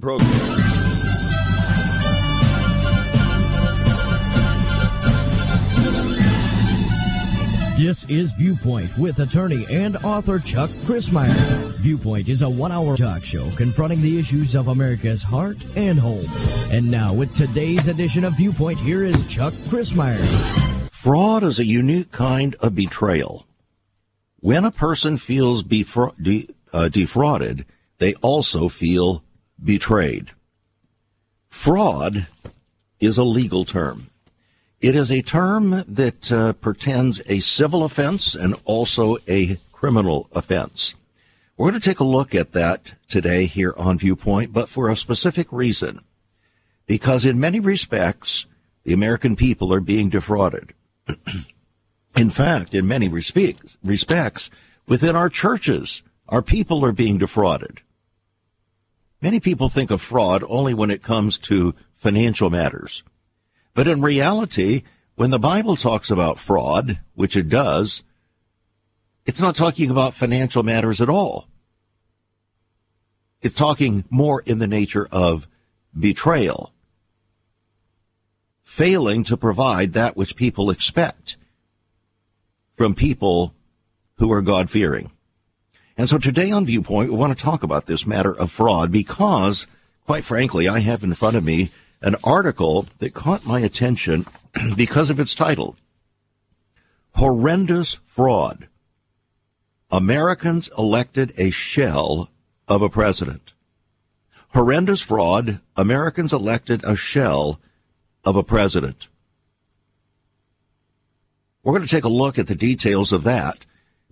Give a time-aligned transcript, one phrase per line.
[0.00, 0.30] program.
[7.76, 11.34] This is Viewpoint with attorney and author Chuck Crismier.
[11.78, 16.24] Viewpoint is a one hour talk show confronting the issues of America's heart and home.
[16.70, 20.24] And now, with today's edition of Viewpoint, here is Chuck Crismier.
[20.92, 23.44] Fraud is a unique kind of betrayal.
[24.38, 27.66] When a person feels befra- de- uh, defrauded,
[27.98, 29.23] they also feel
[29.64, 30.30] betrayed.
[31.48, 32.26] Fraud
[33.00, 34.10] is a legal term.
[34.80, 40.94] It is a term that uh, pretends a civil offense and also a criminal offense.
[41.56, 44.96] We're going to take a look at that today here on Viewpoint, but for a
[44.96, 46.00] specific reason.
[46.86, 48.46] Because in many respects,
[48.82, 50.74] the American people are being defrauded.
[52.16, 54.50] in fact, in many respects,
[54.86, 57.80] within our churches, our people are being defrauded.
[59.24, 63.02] Many people think of fraud only when it comes to financial matters.
[63.72, 64.82] But in reality,
[65.14, 68.02] when the Bible talks about fraud, which it does,
[69.24, 71.48] it's not talking about financial matters at all.
[73.40, 75.48] It's talking more in the nature of
[75.98, 76.74] betrayal,
[78.62, 81.38] failing to provide that which people expect
[82.76, 83.54] from people
[84.16, 85.10] who are God fearing.
[85.96, 89.66] And so today on Viewpoint, we want to talk about this matter of fraud because,
[90.06, 91.70] quite frankly, I have in front of me
[92.02, 94.26] an article that caught my attention
[94.76, 95.76] because of its title.
[97.14, 98.68] Horrendous Fraud.
[99.90, 102.28] Americans elected a shell
[102.66, 103.52] of a president.
[104.48, 105.60] Horrendous fraud.
[105.76, 107.60] Americans elected a shell
[108.24, 109.08] of a president.
[111.62, 113.64] We're going to take a look at the details of that,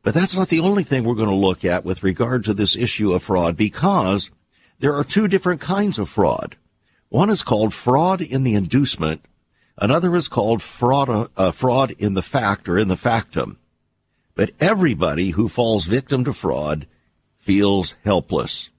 [0.03, 2.77] but that's not the only thing we're going to look at with regard to this
[2.77, 4.31] issue of fraud because
[4.81, 6.56] there are two different kinds of fraud.
[7.09, 9.25] One is called fraud in the inducement.
[9.78, 13.59] Another is called fraud, uh, fraud in the fact or in the factum.
[14.34, 16.87] But everybody who falls victim to fraud
[17.38, 18.71] feels helpless.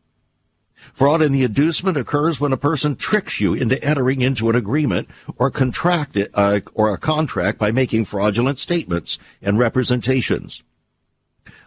[0.94, 5.08] Fraud in the inducement occurs when a person tricks you into entering into an agreement
[5.38, 10.64] or contract uh, or a contract by making fraudulent statements and representations.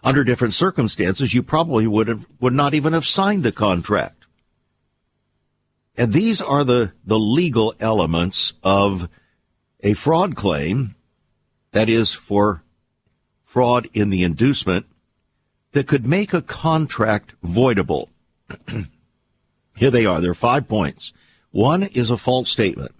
[0.03, 4.25] Under different circumstances, you probably would have would not even have signed the contract.
[5.97, 9.09] And these are the, the legal elements of
[9.81, 10.95] a fraud claim
[11.71, 12.63] that is for
[13.43, 14.85] fraud in the inducement
[15.71, 18.09] that could make a contract voidable.
[19.75, 20.21] Here they are.
[20.21, 21.13] There are five points.
[21.51, 22.91] One is a false statement.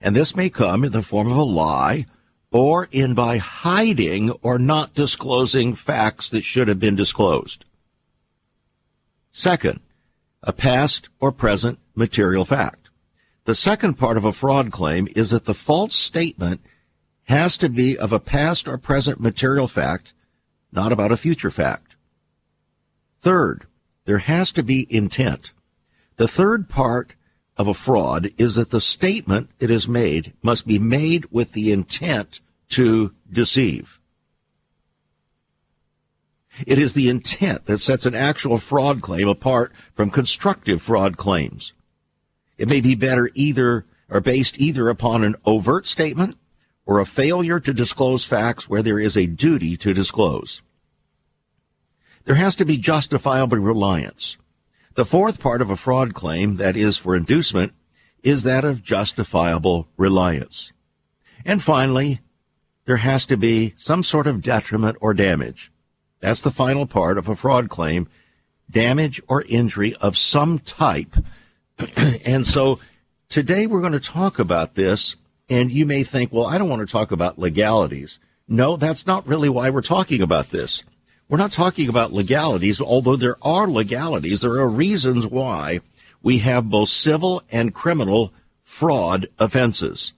[0.00, 2.06] And this may come in the form of a lie
[2.54, 7.64] or in by hiding or not disclosing facts that should have been disclosed.
[9.32, 9.80] Second,
[10.40, 12.90] a past or present material fact.
[13.44, 16.60] The second part of a fraud claim is that the false statement
[17.24, 20.14] has to be of a past or present material fact,
[20.70, 21.96] not about a future fact.
[23.18, 23.66] Third,
[24.04, 25.52] there has to be intent.
[26.18, 27.16] The third part
[27.56, 31.72] of a fraud is that the statement it is made must be made with the
[31.72, 32.38] intent
[32.74, 34.00] to deceive.
[36.66, 41.72] It is the intent that sets an actual fraud claim apart from constructive fraud claims.
[42.58, 46.36] It may be better either or based either upon an overt statement
[46.86, 50.60] or a failure to disclose facts where there is a duty to disclose.
[52.24, 54.36] There has to be justifiable reliance.
[54.94, 57.72] The fourth part of a fraud claim, that is for inducement,
[58.22, 60.72] is that of justifiable reliance.
[61.44, 62.20] And finally,
[62.84, 65.72] there has to be some sort of detriment or damage.
[66.20, 68.08] That's the final part of a fraud claim.
[68.70, 71.16] Damage or injury of some type.
[71.96, 72.78] and so
[73.28, 75.16] today we're going to talk about this.
[75.48, 78.18] And you may think, well, I don't want to talk about legalities.
[78.48, 80.82] No, that's not really why we're talking about this.
[81.28, 84.40] We're not talking about legalities, although there are legalities.
[84.40, 85.80] There are reasons why
[86.22, 88.32] we have both civil and criminal
[88.62, 90.12] fraud offenses.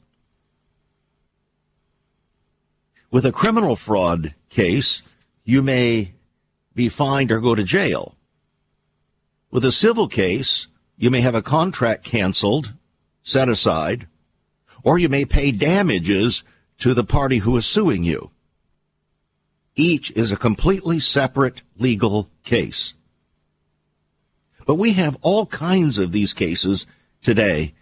[3.10, 5.02] With a criminal fraud case,
[5.44, 6.12] you may
[6.74, 8.16] be fined or go to jail.
[9.50, 10.66] With a civil case,
[10.96, 12.72] you may have a contract canceled,
[13.22, 14.08] set aside,
[14.82, 16.42] or you may pay damages
[16.78, 18.30] to the party who is suing you.
[19.74, 22.94] Each is a completely separate legal case.
[24.66, 26.86] But we have all kinds of these cases
[27.22, 27.74] today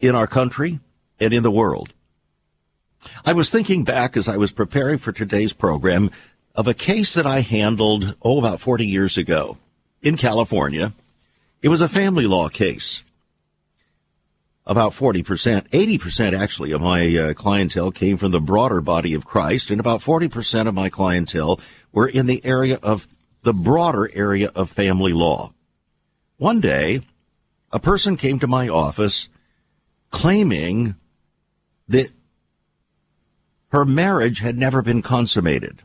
[0.00, 0.80] in our country
[1.20, 1.92] and in the world.
[3.24, 6.10] I was thinking back as I was preparing for today's program
[6.54, 9.58] of a case that I handled, oh, about 40 years ago
[10.02, 10.92] in California.
[11.62, 13.02] It was a family law case.
[14.66, 19.70] About 40%, 80% actually of my uh, clientele came from the broader body of Christ,
[19.70, 21.58] and about 40% of my clientele
[21.92, 23.08] were in the area of
[23.42, 25.52] the broader area of family law.
[26.36, 27.00] One day,
[27.72, 29.28] a person came to my office
[30.10, 30.96] claiming
[31.88, 32.10] that
[33.70, 35.82] her marriage had never been consummated.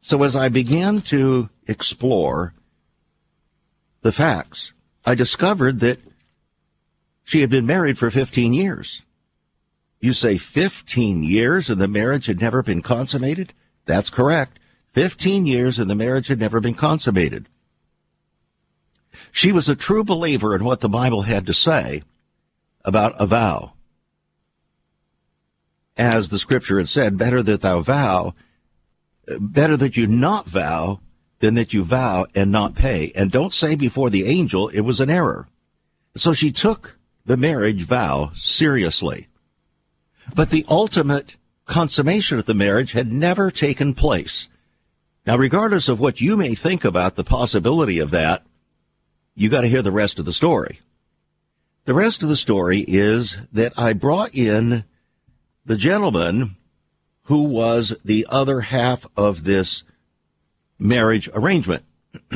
[0.00, 2.54] So as I began to explore
[4.02, 4.72] the facts,
[5.04, 5.98] I discovered that
[7.22, 9.02] she had been married for 15 years.
[10.00, 13.54] You say 15 years and the marriage had never been consummated?
[13.86, 14.58] That's correct.
[14.92, 17.48] 15 years and the marriage had never been consummated.
[19.32, 22.02] She was a true believer in what the Bible had to say
[22.84, 23.73] about a vow.
[25.96, 28.34] As the scripture had said, better that thou vow,
[29.40, 31.00] better that you not vow
[31.38, 33.12] than that you vow and not pay.
[33.14, 35.48] And don't say before the angel it was an error.
[36.16, 39.28] So she took the marriage vow seriously.
[40.34, 41.36] But the ultimate
[41.66, 44.48] consummation of the marriage had never taken place.
[45.26, 48.42] Now, regardless of what you may think about the possibility of that,
[49.34, 50.80] you got to hear the rest of the story.
[51.86, 54.84] The rest of the story is that I brought in
[55.64, 56.56] the gentleman
[57.24, 59.82] who was the other half of this
[60.78, 61.84] marriage arrangement.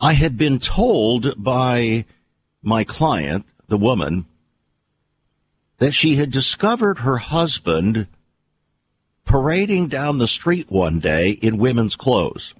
[0.00, 2.06] I had been told by
[2.62, 4.26] my client, the woman,
[5.78, 8.06] that she had discovered her husband
[9.24, 12.54] parading down the street one day in women's clothes.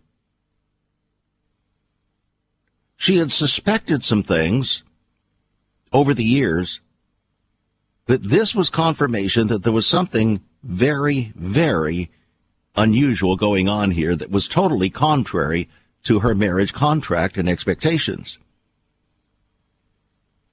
[2.96, 4.84] She had suspected some things
[5.92, 6.80] over the years,
[8.10, 12.10] but this was confirmation that there was something very, very
[12.74, 15.68] unusual going on here that was totally contrary
[16.02, 18.36] to her marriage contract and expectations.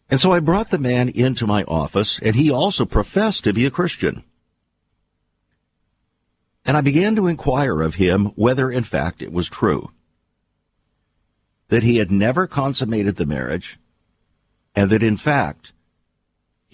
[0.07, 3.65] And so I brought the man into my office, and he also professed to be
[3.65, 4.23] a Christian.
[6.63, 9.89] And I began to inquire of him whether, in fact, it was true
[11.69, 13.79] that he had never consummated the marriage,
[14.75, 15.73] and that, in fact,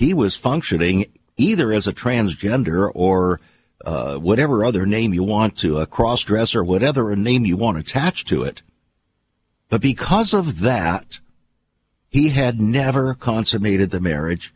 [0.03, 1.05] he was functioning
[1.38, 3.39] either as a transgender or
[3.85, 8.27] uh, whatever other name you want to, a cross-dresser, whatever a name you want attached
[8.27, 8.61] to it.
[9.69, 11.21] But because of that,
[12.09, 14.53] he had never consummated the marriage.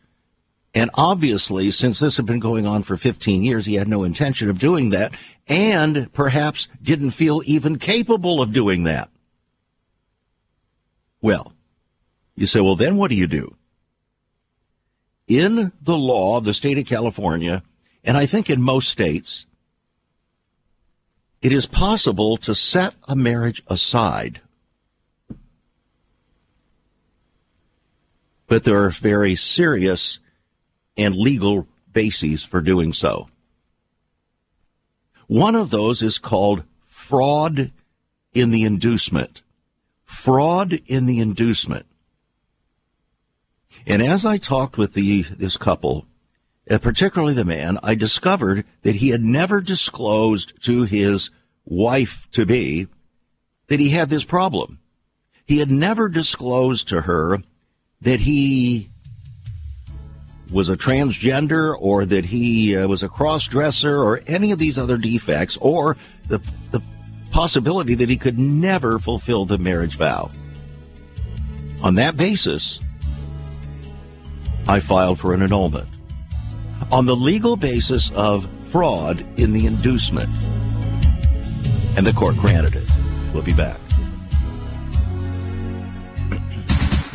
[0.74, 4.50] And obviously, since this had been going on for 15 years, he had no intention
[4.50, 5.14] of doing that
[5.48, 9.08] and perhaps didn't feel even capable of doing that.
[11.22, 11.54] Well,
[12.36, 13.57] you say, well, then what do you do?
[15.28, 17.62] In the law of the state of California,
[18.02, 19.46] and I think in most states,
[21.42, 24.40] it is possible to set a marriage aside
[28.48, 30.18] but there are very serious
[30.96, 33.28] and legal bases for doing so.
[35.26, 37.70] One of those is called fraud
[38.32, 39.42] in the inducement.
[40.04, 41.86] Fraud in the inducement.
[43.86, 46.06] And as I talked with the, this couple,
[46.70, 51.30] uh, particularly the man, I discovered that he had never disclosed to his
[51.64, 52.88] wife to be
[53.68, 54.78] that he had this problem.
[55.46, 57.42] He had never disclosed to her
[58.00, 58.90] that he
[60.50, 64.78] was a transgender or that he uh, was a cross dresser or any of these
[64.78, 65.96] other defects or
[66.28, 66.82] the, the
[67.30, 70.30] possibility that he could never fulfill the marriage vow.
[71.82, 72.80] On that basis,
[74.68, 75.88] I filed for an annulment.
[76.92, 80.28] On the legal basis of fraud in the inducement.
[81.96, 82.88] And the court granted it.
[83.32, 83.80] We'll be back.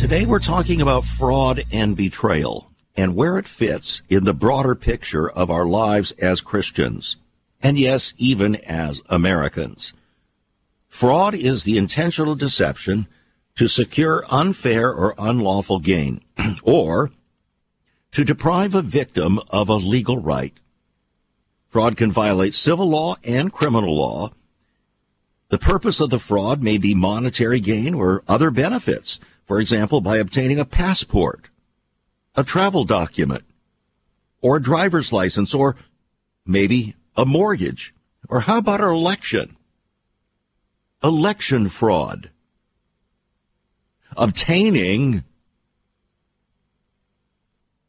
[0.00, 5.28] Today we're talking about fraud and betrayal and where it fits in the broader picture
[5.28, 7.16] of our lives as Christians.
[7.62, 9.92] And yes, even as Americans.
[10.88, 13.08] Fraud is the intentional deception
[13.56, 16.22] to secure unfair or unlawful gain,
[16.62, 17.10] or
[18.12, 20.54] to deprive a victim of a legal right.
[21.68, 24.32] Fraud can violate civil law and criminal law.
[25.50, 29.20] The purpose of the fraud may be monetary gain or other benefits.
[29.50, 31.48] For example, by obtaining a passport,
[32.36, 33.42] a travel document,
[34.40, 35.74] or a driver's license, or
[36.46, 37.92] maybe a mortgage.
[38.28, 39.56] Or how about an election?
[41.02, 42.30] Election fraud.
[44.16, 45.24] Obtaining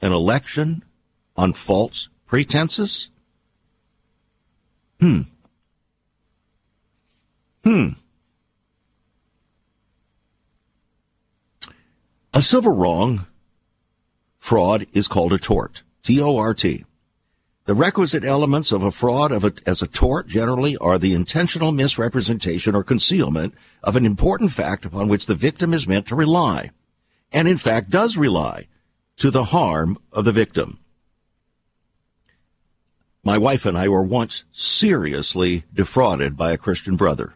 [0.02, 0.84] an election
[1.36, 3.10] on false pretenses?
[5.00, 5.22] Hmm.
[7.64, 7.90] Hmm.
[12.34, 13.26] A civil wrong,
[14.40, 15.84] fraud, is called a tort.
[16.04, 16.86] T-O-R-T.
[17.66, 21.74] The requisite elements of a fraud of a, as a tort generally are the intentional
[21.74, 26.72] misrepresentation or concealment of an important fact upon which the victim is meant to rely,
[27.34, 28.68] and in fact does rely,
[29.18, 30.80] to the harm of the victim.
[33.24, 37.34] My wife and I were once seriously defrauded by a Christian brother.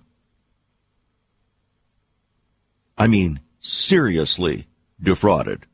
[2.97, 4.67] I mean, seriously
[5.05, 5.65] defrauded.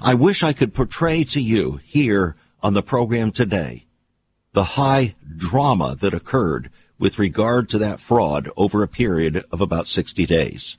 [0.00, 3.84] I wish I could portray to you here on the program today
[4.52, 9.88] the high drama that occurred with regard to that fraud over a period of about
[9.88, 10.76] 60 days.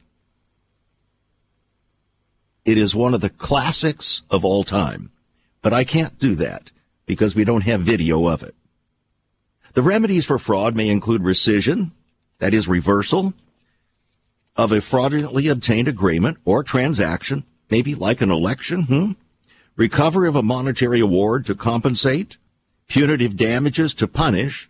[2.65, 5.12] It is one of the classics of all time,
[5.62, 6.72] but I can't do that
[7.05, 8.55] because we don't have video of it.
[9.74, 11.91] The remedies for fraud may include rescission,
[12.39, 13.34] that is reversal,
[14.56, 19.12] of a fraudulently obtained agreement or transaction, maybe like an election, hmm?
[19.76, 22.38] recovery of a monetary award to compensate,
[22.88, 24.70] punitive damages to punish,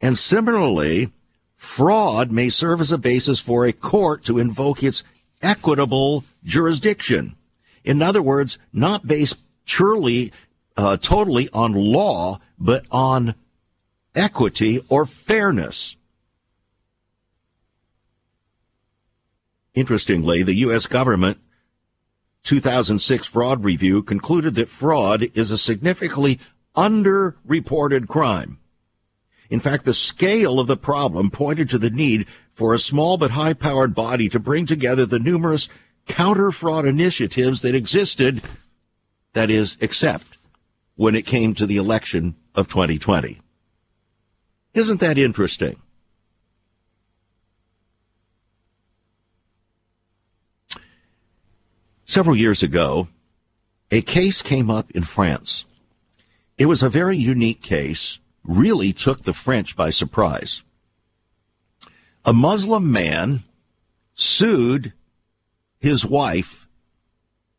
[0.00, 1.10] and similarly,
[1.56, 5.02] fraud may serve as a basis for a court to invoke its
[5.42, 7.36] equitable jurisdiction.
[7.84, 10.32] In other words, not based purely
[10.76, 13.34] uh, totally on law, but on
[14.14, 15.96] equity or fairness.
[19.74, 20.86] Interestingly, the U.S.
[20.86, 21.38] government
[22.44, 26.38] 2006 fraud review concluded that fraud is a significantly
[26.76, 28.58] underreported crime.
[29.50, 33.32] In fact, the scale of the problem pointed to the need for a small but
[33.32, 35.68] high powered body to bring together the numerous
[36.06, 38.42] counter fraud initiatives that existed,
[39.32, 40.38] that is, except
[40.96, 43.40] when it came to the election of 2020.
[44.74, 45.80] Isn't that interesting?
[52.14, 53.08] Several years ago,
[53.90, 55.64] a case came up in France.
[56.56, 60.62] It was a very unique case, really took the French by surprise.
[62.24, 63.42] A Muslim man
[64.14, 64.92] sued
[65.80, 66.68] his wife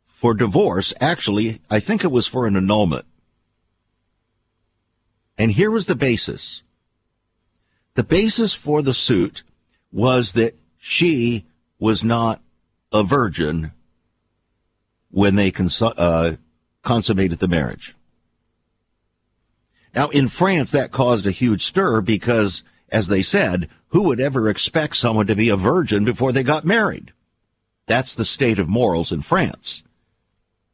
[0.08, 0.94] for divorce.
[1.02, 3.04] Actually, I think it was for an annulment.
[5.38, 6.64] And here was the basis.
[7.96, 9.44] The basis for the suit
[9.92, 11.46] was that she
[11.78, 12.42] was not
[12.94, 13.74] a virgin
[15.16, 16.36] when they cons- uh,
[16.82, 17.96] consummated the marriage.
[19.94, 24.50] Now, in France, that caused a huge stir because, as they said, who would ever
[24.50, 27.14] expect someone to be a virgin before they got married?
[27.86, 29.84] That's the state of morals in France.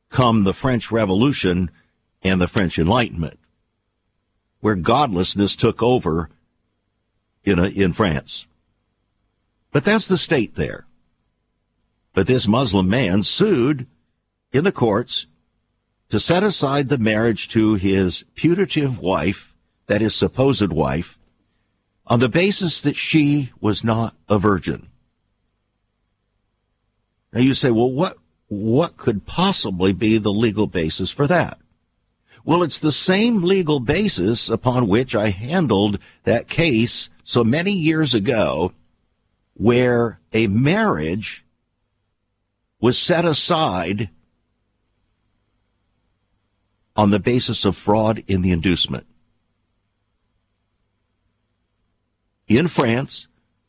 [0.10, 1.70] Come the French Revolution
[2.24, 3.38] and the French Enlightenment
[4.60, 6.32] where godlessness took over
[7.44, 8.48] in, a, in France.
[9.72, 10.88] But that's the state there.
[12.14, 13.86] But this Muslim man sued
[14.52, 15.28] in the courts
[16.10, 19.54] to set aside the marriage to his putative wife,
[19.88, 21.18] that is supposed wife,
[22.06, 24.90] on the basis that she was not a virgin.
[27.32, 28.18] Now you say, well, what,
[28.48, 31.58] what could possibly be the legal basis for that?
[32.44, 38.14] Well, it's the same legal basis upon which I handled that case so many years
[38.14, 38.74] ago
[39.54, 41.46] where a marriage
[42.80, 44.10] was set aside
[46.96, 49.06] on the basis of fraud in the inducement.
[52.48, 53.28] In France,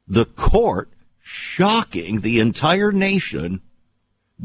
[0.08, 3.60] the court, shocking the entire nation,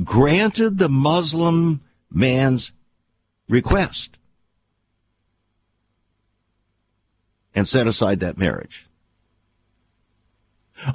[0.03, 1.81] granted the Muslim
[2.11, 2.71] man's
[3.49, 4.17] request.
[7.57, 8.85] and set aside that marriage.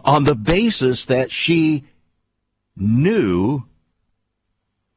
[0.05, 1.83] On the basis that she
[2.77, 3.65] knew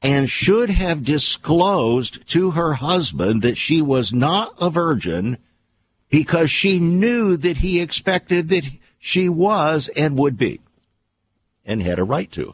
[0.01, 5.37] and should have disclosed to her husband that she was not a virgin
[6.09, 8.65] because she knew that he expected that
[8.99, 10.61] she was and would be
[11.65, 12.53] and had a right to.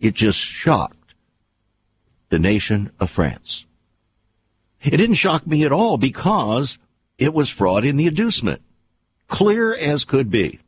[0.00, 1.14] It just shocked
[2.28, 3.66] the nation of France.
[4.82, 6.78] It didn't shock me at all because
[7.18, 8.62] it was fraud in the inducement.
[9.28, 10.58] Clear as could be.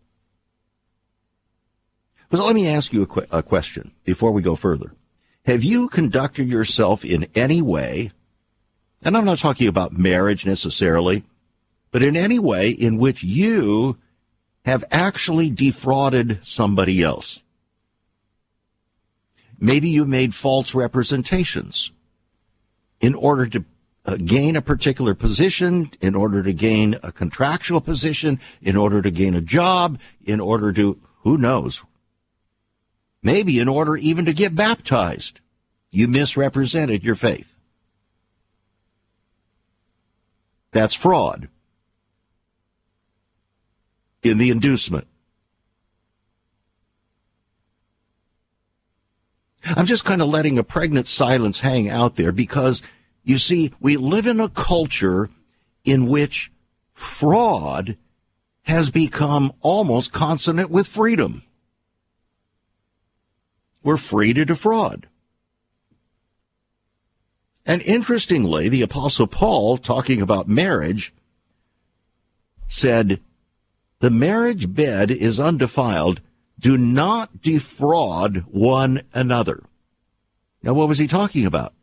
[2.34, 4.92] But let me ask you a, qu- a question before we go further.
[5.46, 8.10] Have you conducted yourself in any way,
[9.02, 11.22] and I'm not talking about marriage necessarily,
[11.92, 13.98] but in any way in which you
[14.64, 17.40] have actually defrauded somebody else?
[19.60, 21.92] Maybe you made false representations
[23.00, 23.64] in order to
[24.06, 29.12] uh, gain a particular position, in order to gain a contractual position, in order to
[29.12, 31.84] gain a job, in order to, who knows,
[33.24, 35.40] maybe in order even to get baptized.
[35.90, 37.56] You misrepresented your faith.
[40.70, 41.48] That's fraud
[44.22, 45.06] in the inducement.
[49.64, 52.82] I'm just kind of letting a pregnant silence hang out there because
[53.22, 55.30] you see, we live in a culture
[55.84, 56.52] in which
[56.92, 57.96] fraud
[58.62, 61.42] has become almost consonant with freedom.
[63.84, 65.06] We're free to defraud.
[67.66, 71.14] And interestingly, the apostle Paul, talking about marriage,
[72.66, 73.20] said,
[74.00, 76.20] the marriage bed is undefiled.
[76.58, 79.62] Do not defraud one another.
[80.62, 81.74] Now, what was he talking about?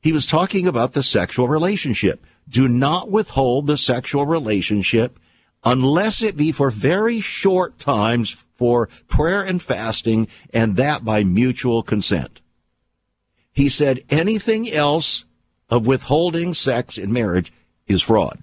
[0.00, 2.24] He was talking about the sexual relationship.
[2.48, 5.18] Do not withhold the sexual relationship
[5.62, 11.82] unless it be for very short times for prayer and fasting, and that by mutual
[11.82, 12.42] consent.
[13.50, 15.24] He said anything else
[15.70, 17.54] of withholding sex in marriage
[17.86, 18.42] is fraud.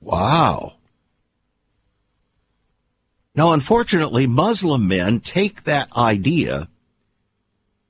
[0.00, 0.74] Wow.
[3.34, 6.68] Now, unfortunately, Muslim men take that idea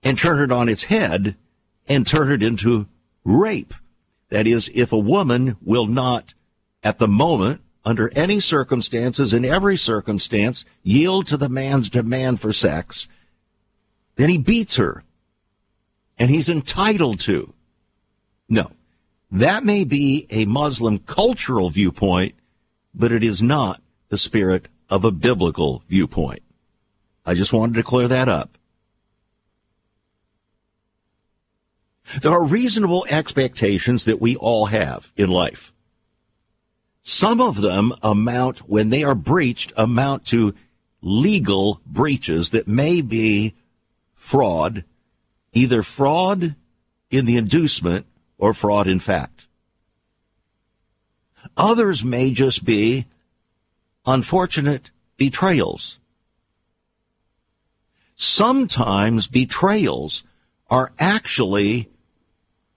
[0.02, 1.36] and turn it on its head
[1.86, 2.88] and turn it into
[3.24, 3.74] rape.
[4.30, 6.32] That is, if a woman will not,
[6.82, 12.52] at the moment, under any circumstances, in every circumstance, yield to the man's demand for
[12.52, 13.08] sex,
[14.16, 15.04] then he beats her.
[16.16, 17.52] And he's entitled to.
[18.48, 18.70] No.
[19.30, 22.34] That may be a Muslim cultural viewpoint,
[22.94, 26.42] but it is not the spirit of a biblical viewpoint.
[27.26, 28.56] I just wanted to clear that up.
[32.22, 35.73] There are reasonable expectations that we all have in life.
[37.06, 40.54] Some of them amount, when they are breached, amount to
[41.02, 43.54] legal breaches that may be
[44.14, 44.84] fraud,
[45.52, 46.54] either fraud
[47.10, 48.06] in the inducement
[48.38, 49.46] or fraud in fact.
[51.58, 53.04] Others may just be
[54.06, 55.98] unfortunate betrayals.
[58.16, 60.24] Sometimes betrayals
[60.70, 61.90] are actually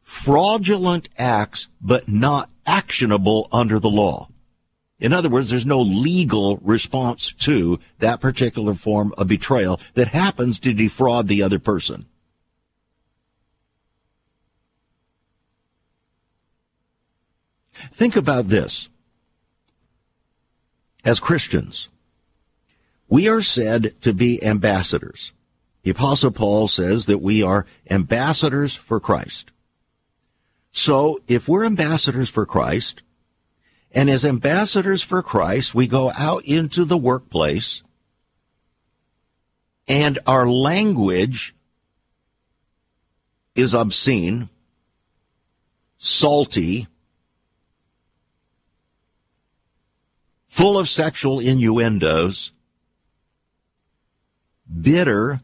[0.03, 4.29] fraudulent acts, but not actionable under the law.
[4.99, 10.59] In other words, there's no legal response to that particular form of betrayal that happens
[10.59, 12.05] to defraud the other person.
[17.93, 18.89] Think about this.
[21.05, 21.89] As Christians,
[23.07, 25.31] we are said to be ambassadors.
[25.83, 29.51] The apostle Paul says that we are ambassadors for Christ.
[30.77, 33.01] So if we're ambassadors for Christ,
[33.91, 37.81] and as ambassadors for Christ, we go out into the workplace
[39.87, 41.55] and our language
[43.55, 44.49] is obscene,
[45.97, 46.85] salty,
[50.47, 52.51] full of sexual innuendos,
[54.79, 55.41] bitter,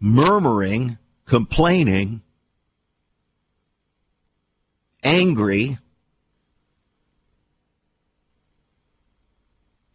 [0.00, 2.22] murmuring, complaining,
[5.02, 5.78] angry,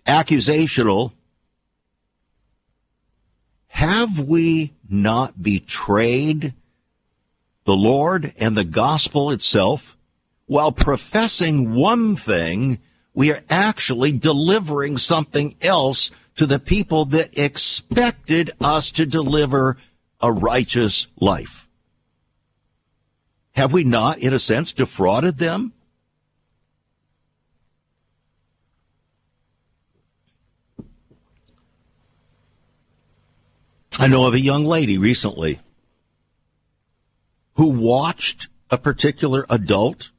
[0.05, 1.11] accusational,
[3.67, 6.53] have we not betrayed
[7.65, 9.97] the Lord and the gospel itself?
[10.45, 12.79] While professing one thing,
[13.13, 19.77] we are actually delivering something else to the people that expected us to deliver
[20.21, 21.66] a righteous life.
[23.57, 25.73] Have we not, in a sense, defrauded them?
[33.97, 35.59] I know of a young lady recently
[37.55, 40.11] who watched a particular adult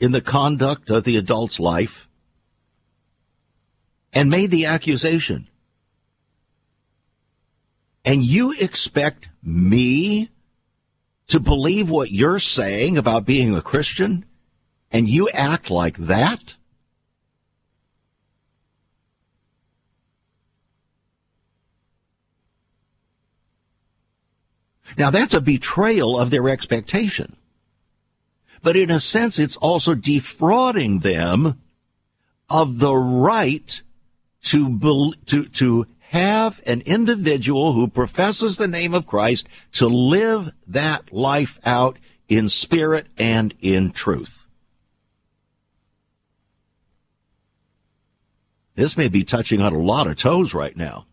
[0.00, 2.08] in the conduct of the adult's life
[4.14, 5.46] and made the accusation.
[8.02, 10.30] And you expect me
[11.28, 14.24] to believe what you're saying about being a Christian?
[14.90, 16.56] And you act like that?
[24.96, 27.36] Now that's a betrayal of their expectation.
[28.62, 31.60] But in a sense, it's also defrauding them
[32.50, 33.82] of the right
[34.42, 41.12] to, to, to have an individual who professes the name of Christ to live that
[41.12, 44.46] life out in spirit and in truth.
[48.74, 51.06] This may be touching on a lot of toes right now.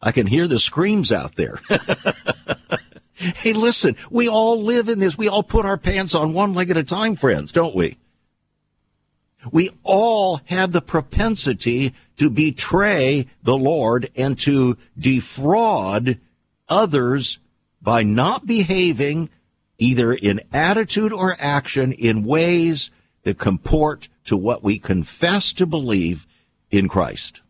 [0.00, 1.60] I can hear the screams out there.
[3.14, 5.18] hey, listen, we all live in this.
[5.18, 7.96] We all put our pants on one leg at a time, friends, don't we?
[9.52, 16.18] We all have the propensity to betray the Lord and to defraud
[16.68, 17.38] others
[17.82, 19.30] by not behaving
[19.78, 22.90] either in attitude or action in ways
[23.24, 26.26] that comport to what we confess to believe
[26.70, 27.40] in Christ.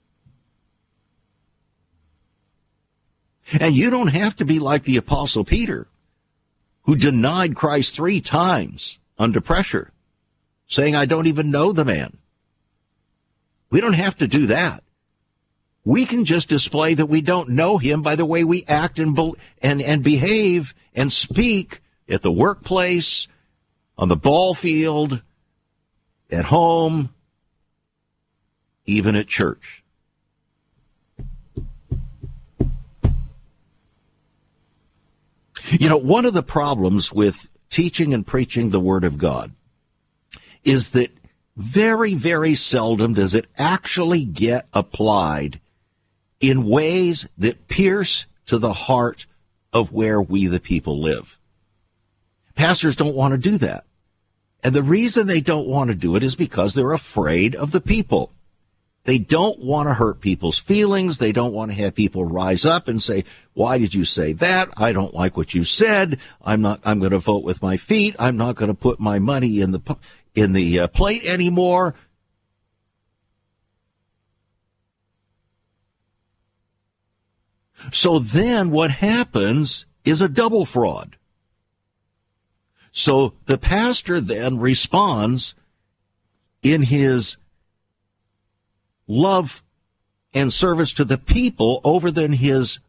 [3.61, 5.87] And you don't have to be like the apostle Peter,
[6.83, 9.92] who denied Christ three times under pressure
[10.74, 12.18] saying, I don't even know the man.
[13.70, 14.82] We don't have to do that.
[15.84, 19.18] We can just display that we don't know him by the way we act and,
[19.62, 23.28] and, and behave and speak at the workplace,
[23.96, 25.22] on the ball field,
[26.30, 27.14] at home,
[28.87, 29.84] even at church.
[35.70, 39.52] You know, one of the problems with teaching and preaching the Word of God
[40.64, 41.11] is that
[41.57, 45.61] very, very seldom does it actually get applied
[46.40, 49.27] in ways that pierce to the heart
[49.72, 51.38] of where we the people live.
[52.55, 53.85] Pastors don't want to do that.
[54.62, 57.81] And the reason they don't want to do it is because they're afraid of the
[57.81, 58.33] people.
[59.05, 61.18] They don't want to hurt people's feelings.
[61.18, 64.70] They don't want to have people rise up and say, why did you say that?
[64.79, 66.18] I don't like what you said.
[66.42, 68.16] I'm not, I'm going to vote with my feet.
[68.18, 69.96] I'm not going to put my money in the,
[70.35, 71.94] in the uh, plate anymore.
[77.92, 81.16] So then what happens is a double fraud.
[82.90, 85.55] So the pastor then responds
[86.62, 87.37] in his
[89.07, 89.62] love
[90.33, 92.81] and service to the people over than his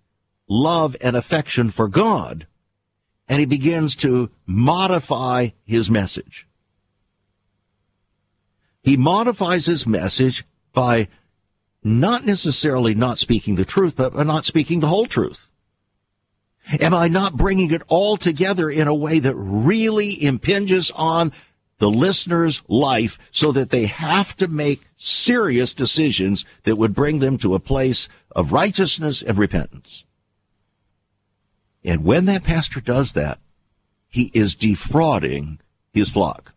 [0.48, 2.48] love and affection for God.
[3.28, 6.48] And he begins to modify his message.
[8.86, 11.08] He modifies his message by
[11.84, 15.52] not necessarily not speaking the truth, but not speaking the whole truth.
[16.80, 21.32] Am I not bringing it all together in a way that really impinges on
[21.80, 27.38] the listener's life so that they have to make serious decisions that would bring them
[27.40, 30.06] to a place of righteousness and repentance?
[31.84, 33.40] And when that pastor does that,
[34.10, 35.60] he is defrauding
[35.94, 36.55] his flock.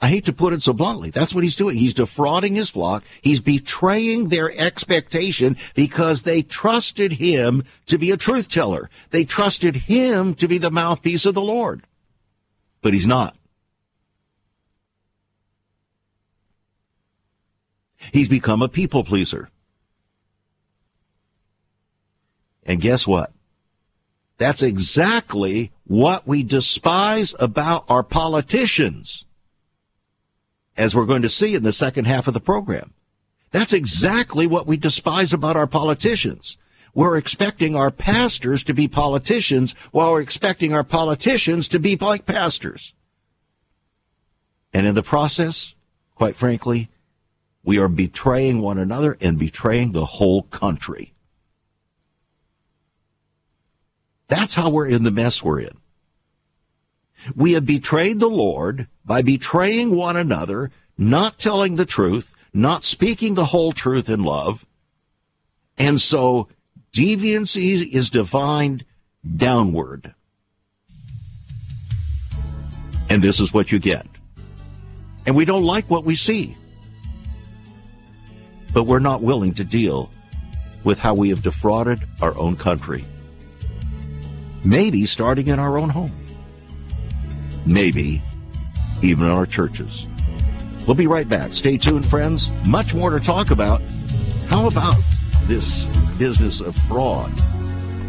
[0.00, 1.10] I hate to put it so bluntly.
[1.10, 1.76] That's what he's doing.
[1.76, 3.04] He's defrauding his flock.
[3.22, 8.90] He's betraying their expectation because they trusted him to be a truth teller.
[9.10, 11.84] They trusted him to be the mouthpiece of the Lord.
[12.82, 13.36] But he's not.
[18.12, 19.48] He's become a people pleaser.
[22.64, 23.32] And guess what?
[24.36, 29.24] That's exactly what we despise about our politicians
[30.76, 32.92] as we're going to see in the second half of the program.
[33.50, 36.56] That's exactly what we despise about our politicians.
[36.94, 42.26] We're expecting our pastors to be politicians while we're expecting our politicians to be like
[42.26, 42.92] pastors.
[44.72, 45.74] And in the process,
[46.14, 46.88] quite frankly,
[47.64, 51.14] we are betraying one another and betraying the whole country.
[54.28, 55.76] That's how we're in the mess we're in.
[57.34, 63.34] We have betrayed the Lord by betraying one another, not telling the truth, not speaking
[63.34, 64.66] the whole truth in love.
[65.76, 66.48] And so
[66.92, 68.84] deviancy is defined
[69.36, 70.14] downward.
[73.08, 74.06] And this is what you get.
[75.26, 76.56] And we don't like what we see.
[78.72, 80.10] But we're not willing to deal
[80.82, 83.04] with how we have defrauded our own country.
[84.64, 86.12] Maybe starting in our own home
[87.66, 88.22] maybe
[89.02, 90.06] even our churches.
[90.86, 91.52] We'll be right back.
[91.52, 92.50] Stay tuned, friends.
[92.64, 93.80] Much more to talk about.
[94.48, 95.02] How about
[95.46, 95.86] this
[96.18, 97.32] business of fraud?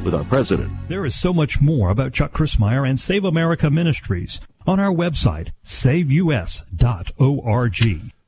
[0.05, 0.71] with our president.
[0.87, 5.49] There is so much more about Chuck Crismier and Save America Ministries on our website,
[5.63, 6.61] saveus.org.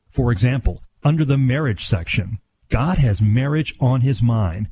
[0.09, 4.71] For example, under the marriage section, God has marriage on his mind.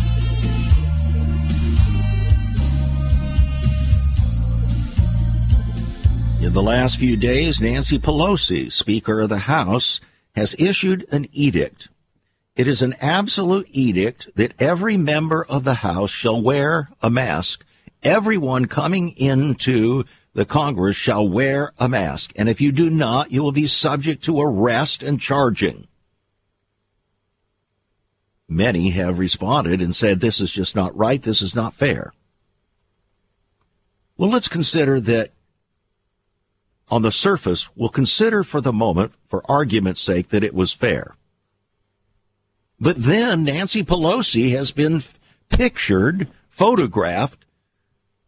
[6.41, 10.01] In the last few days, Nancy Pelosi, Speaker of the House,
[10.35, 11.87] has issued an edict.
[12.55, 17.63] It is an absolute edict that every member of the House shall wear a mask.
[18.01, 22.33] Everyone coming into the Congress shall wear a mask.
[22.35, 25.87] And if you do not, you will be subject to arrest and charging.
[28.49, 31.21] Many have responded and said, this is just not right.
[31.21, 32.13] This is not fair.
[34.17, 35.33] Well, let's consider that
[36.91, 41.15] on the surface, we'll consider for the moment, for argument's sake, that it was fair.
[42.79, 45.01] But then Nancy Pelosi has been
[45.49, 47.45] pictured, photographed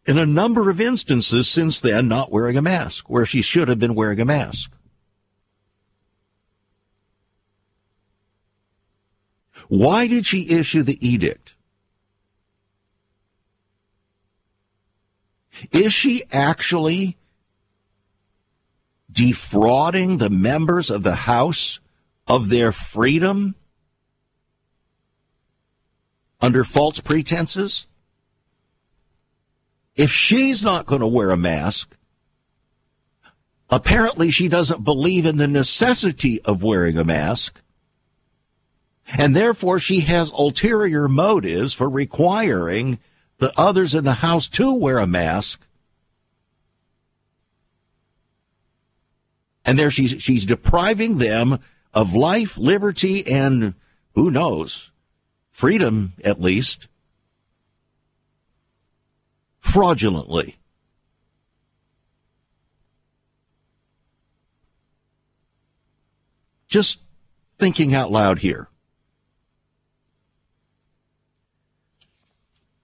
[0.06, 3.78] in a number of instances since then not wearing a mask, where she should have
[3.78, 4.72] been wearing a mask.
[9.68, 11.54] Why did she issue the edict?
[15.70, 17.16] Is she actually
[19.14, 21.80] defrauding the members of the House
[22.26, 23.54] of their freedom
[26.40, 27.86] under false pretenses?
[29.96, 31.96] If she's not going to wear a mask,
[33.70, 37.62] apparently she doesn't believe in the necessity of wearing a mask.
[39.16, 42.98] And therefore she has ulterior motives for requiring
[43.38, 45.66] the others in the house to wear a mask
[49.64, 51.58] and there she's she's depriving them
[51.92, 53.74] of life, liberty, and
[54.14, 54.90] who knows,
[55.50, 56.88] freedom at least,
[59.60, 60.56] fraudulently.
[66.66, 66.98] Just
[67.58, 68.68] thinking out loud here.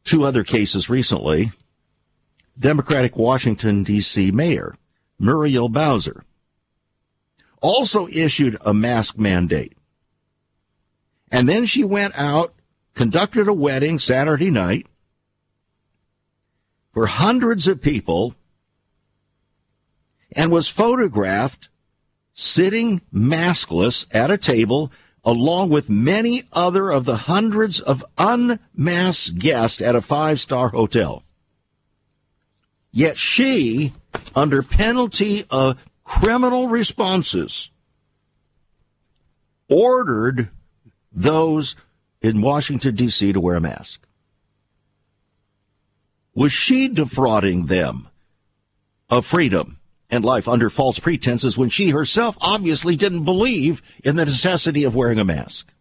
[0.04, 1.52] Two other cases recently.
[2.56, 4.30] Democratic Washington, D.C.
[4.30, 4.76] Mayor
[5.18, 6.24] Muriel Bowser
[7.60, 9.74] also issued a mask mandate.
[11.30, 12.54] And then she went out,
[12.94, 14.86] conducted a wedding Saturday night
[16.92, 18.34] for hundreds of people
[20.32, 21.68] and was photographed
[22.32, 24.90] sitting maskless at a table
[25.24, 31.22] along with many other of the hundreds of unmasked guests at a five star hotel.
[32.92, 33.92] Yet she,
[34.34, 35.76] under penalty of
[36.10, 37.70] criminal responses
[39.68, 40.50] ordered
[41.12, 41.76] those
[42.20, 43.32] in Washington, D.C.
[43.32, 44.04] to wear a mask.
[46.34, 48.08] Was she defrauding them
[49.08, 49.78] of freedom
[50.10, 54.96] and life under false pretenses when she herself obviously didn't believe in the necessity of
[54.96, 55.72] wearing a mask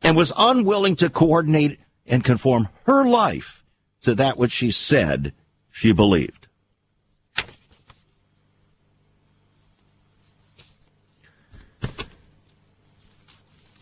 [0.00, 3.64] and was unwilling to coordinate and conform her life
[4.02, 5.32] to that which she said
[5.70, 6.47] she believed?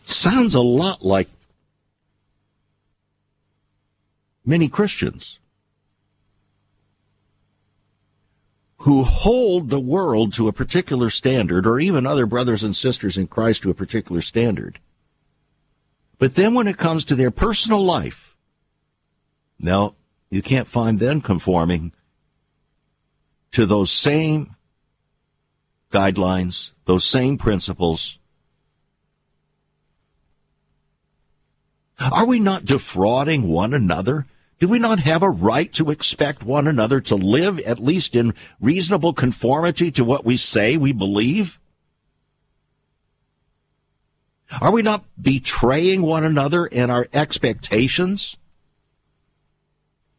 [0.09, 1.29] Sounds a lot like
[4.45, 5.39] many Christians
[8.79, 13.27] who hold the world to a particular standard, or even other brothers and sisters in
[13.27, 14.79] Christ to a particular standard.
[16.19, 18.35] But then when it comes to their personal life,
[19.59, 19.95] now
[20.29, 21.91] you can't find them conforming
[23.51, 24.55] to those same
[25.91, 28.19] guidelines, those same principles,
[31.99, 34.25] Are we not defrauding one another?
[34.59, 38.33] Do we not have a right to expect one another to live at least in
[38.59, 41.59] reasonable conformity to what we say we believe?
[44.61, 48.37] Are we not betraying one another in our expectations?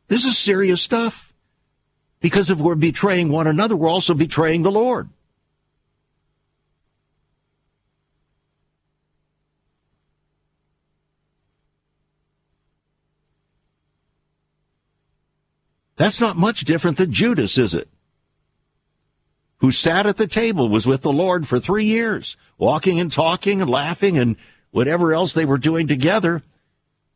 [0.09, 1.33] This is serious stuff.
[2.21, 5.09] Because if we're betraying one another, we're also betraying the Lord.
[15.99, 17.89] That's not much different than Judas, is it?
[19.59, 23.61] Who sat at the table, was with the Lord for three years, walking and talking
[23.61, 24.37] and laughing and
[24.71, 26.43] whatever else they were doing together.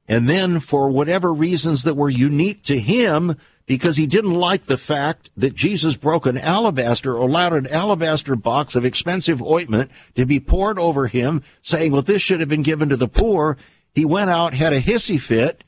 [0.09, 4.77] And then, for whatever reasons that were unique to him, because he didn't like the
[4.77, 10.27] fact that Jesus broke an alabaster or allowed an alabaster box of expensive ointment to
[10.27, 13.57] be poured over him, saying, well, this should have been given to the poor.
[13.95, 15.63] He went out, had a hissy fit,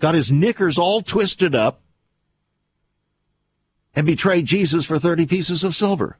[0.00, 1.80] got his knickers all twisted up,
[3.94, 6.18] and betrayed Jesus for 30 pieces of silver.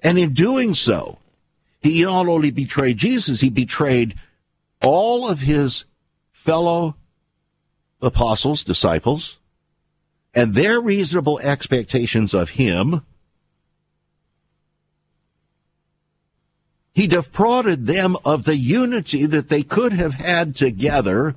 [0.00, 1.18] And in doing so,
[1.80, 4.14] he not only betrayed Jesus, he betrayed
[4.82, 5.86] all of his
[6.30, 6.94] fellow
[8.00, 9.38] apostles, disciples,
[10.34, 13.00] and their reasonable expectations of him
[16.94, 21.34] He defrauded them of the unity that they could have had together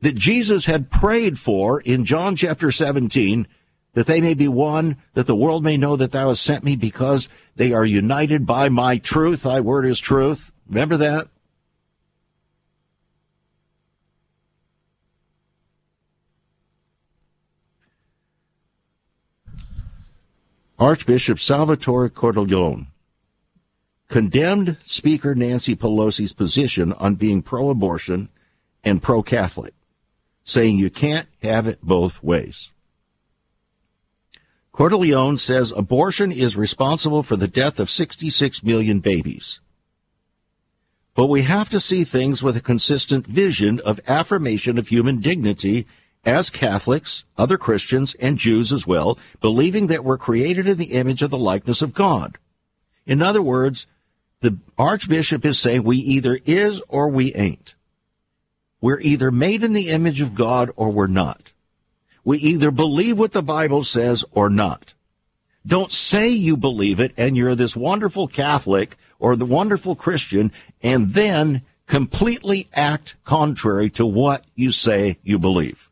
[0.00, 3.46] that Jesus had prayed for in John chapter 17,
[3.94, 6.74] that they may be one, that the world may know that thou hast sent me
[6.74, 9.42] because they are united by my truth.
[9.42, 10.52] Thy word is truth.
[10.68, 11.28] Remember that?
[20.80, 22.86] Archbishop Salvatore Cordileone
[24.08, 28.30] condemned Speaker Nancy Pelosi's position on being pro abortion
[28.82, 29.74] and pro Catholic,
[30.44, 32.72] saying you can't have it both ways.
[34.72, 39.60] Cordileone says abortion is responsible for the death of 66 million babies.
[41.14, 45.84] But we have to see things with a consistent vision of affirmation of human dignity
[46.24, 51.22] as Catholics, other Christians, and Jews as well, believing that we're created in the image
[51.22, 52.38] of the likeness of God.
[53.04, 53.86] In other words,
[54.40, 57.74] the Archbishop is saying we either is or we ain't.
[58.80, 61.52] We're either made in the image of God or we're not.
[62.24, 64.94] We either believe what the Bible says or not.
[65.66, 71.12] Don't say you believe it and you're this wonderful Catholic or the wonderful Christian and
[71.12, 75.90] then completely act contrary to what you say you believe.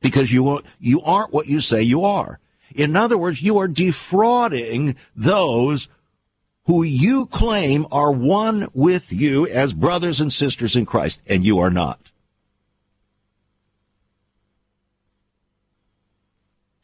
[0.00, 2.38] Because you, won't, you aren't what you say you are.
[2.74, 5.88] In other words, you are defrauding those
[6.68, 11.58] who you claim are one with you as brothers and sisters in Christ, and you
[11.58, 12.12] are not.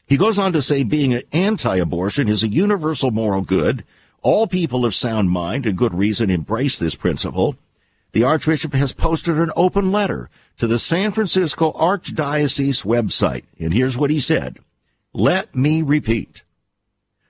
[0.07, 3.85] He goes on to say being an anti-abortion is a universal moral good.
[4.23, 7.57] All people of sound mind and good reason embrace this principle.
[8.12, 13.44] The Archbishop has posted an open letter to the San Francisco Archdiocese website.
[13.59, 14.61] And here's what he said.
[15.12, 16.44] Let me repeat.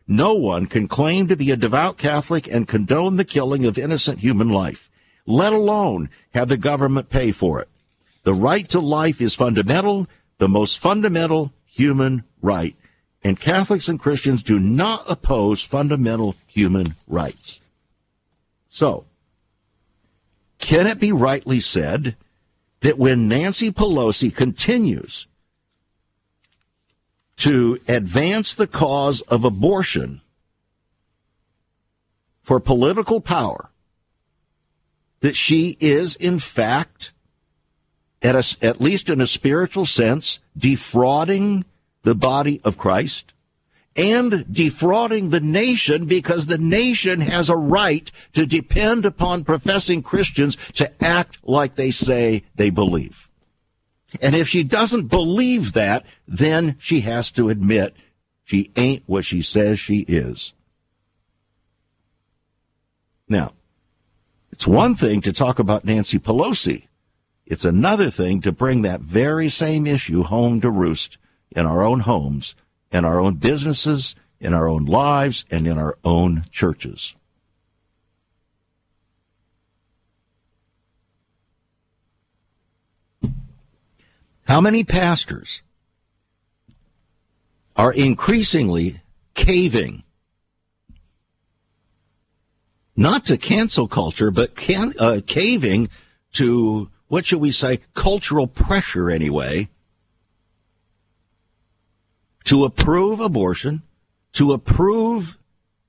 [0.06, 4.18] No one can claim to be a devout Catholic and condone the killing of innocent
[4.18, 4.90] human life,
[5.26, 7.68] let alone have the government pay for it.
[8.24, 10.06] The right to life is fundamental,
[10.38, 12.76] the most fundamental human right.
[13.22, 17.60] And Catholics and Christians do not oppose fundamental human rights.
[18.68, 19.06] So,
[20.58, 22.16] can it be rightly said
[22.80, 25.26] that when Nancy Pelosi continues
[27.36, 30.20] to advance the cause of abortion
[32.42, 33.70] for political power
[35.20, 37.12] that she is in fact
[38.22, 41.64] at, a, at least in a spiritual sense defrauding
[42.02, 43.32] the body of Christ
[43.96, 50.56] and defrauding the nation because the nation has a right to depend upon professing Christians
[50.74, 53.28] to act like they say they believe.
[54.20, 57.96] And if she doesn't believe that, then she has to admit
[58.44, 60.52] she ain't what she says she is.
[63.28, 63.52] Now,
[64.52, 66.88] it's one thing to talk about Nancy Pelosi.
[67.46, 71.18] It's another thing to bring that very same issue home to roost
[71.50, 72.54] in our own homes,
[72.92, 77.14] in our own businesses, in our own lives, and in our own churches.
[84.46, 85.62] How many pastors
[87.76, 89.00] are increasingly
[89.34, 90.04] caving
[92.96, 95.88] not to cancel culture, but can, uh, caving
[96.32, 99.68] to what should we say, cultural pressure anyway,
[102.44, 103.82] to approve abortion,
[104.32, 105.38] to approve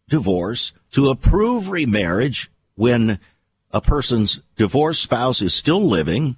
[0.08, 3.20] divorce, to approve remarriage when
[3.72, 6.38] a person's divorced spouse is still living.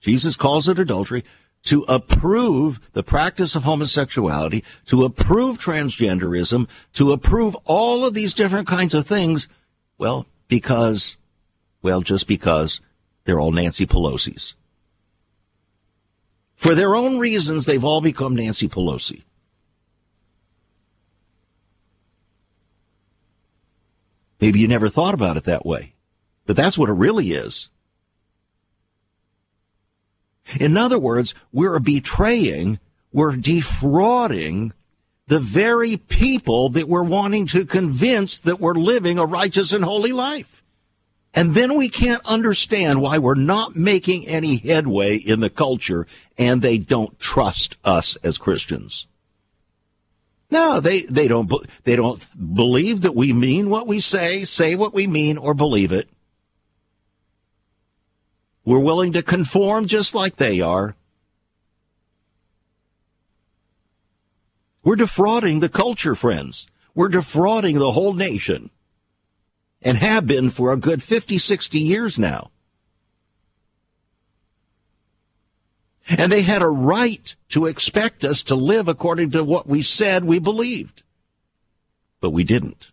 [0.00, 1.24] Jesus calls it adultery.
[1.66, 8.66] To approve the practice of homosexuality, to approve transgenderism, to approve all of these different
[8.66, 9.48] kinds of things.
[9.96, 11.16] Well, because,
[11.80, 12.80] well, just because
[13.24, 14.54] they're all Nancy Pelosi's.
[16.56, 19.22] For their own reasons, they've all become Nancy Pelosi.
[24.40, 25.94] Maybe you never thought about it that way,
[26.46, 27.68] but that's what it really is.
[30.58, 32.78] In other words, we're betraying,
[33.12, 34.72] we're defrauding
[35.26, 40.12] the very people that we're wanting to convince that we're living a righteous and holy
[40.12, 40.62] life.
[41.34, 46.60] And then we can't understand why we're not making any headway in the culture and
[46.60, 49.06] they don't trust us as Christians.
[50.50, 51.50] No, they, they don't,
[51.84, 55.92] they don't believe that we mean what we say, say what we mean, or believe
[55.92, 56.10] it.
[58.64, 60.94] We're willing to conform just like they are.
[64.84, 66.66] We're defrauding the culture, friends.
[66.94, 68.70] We're defrauding the whole nation
[69.80, 72.50] and have been for a good 50, 60 years now.
[76.08, 80.24] And they had a right to expect us to live according to what we said
[80.24, 81.02] we believed.
[82.20, 82.90] But we didn't.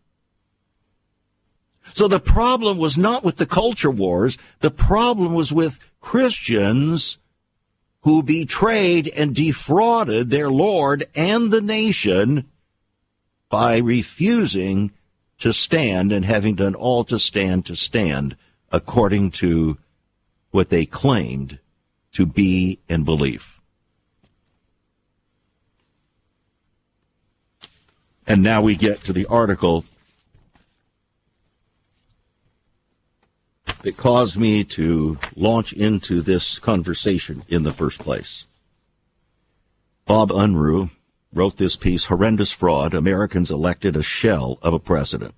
[1.93, 4.37] So the problem was not with the culture wars.
[4.59, 7.17] The problem was with Christians
[8.01, 12.49] who betrayed and defrauded their Lord and the nation
[13.49, 14.91] by refusing
[15.39, 18.35] to stand and having done all to stand to stand
[18.71, 19.77] according to
[20.51, 21.59] what they claimed
[22.13, 23.59] to be and believe.
[28.27, 29.85] And now we get to the article
[33.81, 38.45] that caused me to launch into this conversation in the first place.
[40.05, 40.89] Bob Unruh
[41.31, 45.35] wrote this piece, Horrendous Fraud, Americans Elected a Shell of a President.